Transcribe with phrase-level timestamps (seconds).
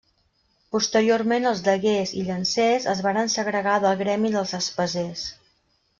[0.75, 5.29] Posteriorment els daguers i llancers es varen segregar del gremi dels espasers.